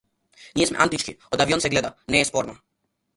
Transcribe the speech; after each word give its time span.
Ние 0.59 0.65
сме 0.69 0.79
антички, 0.85 1.13
од 1.37 1.43
авион 1.45 1.61
се 1.65 1.71
гледа, 1.73 1.91
не 2.17 2.23
е 2.25 2.31
спорно. 2.31 2.57